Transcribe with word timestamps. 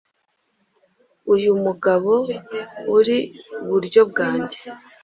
uyu 1.33 1.51
mugabo 1.63 2.13
uri 2.97 3.17
buryo 3.67 4.01
bwange 4.09 4.59